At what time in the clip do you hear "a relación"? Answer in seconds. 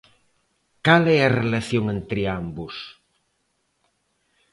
1.23-1.83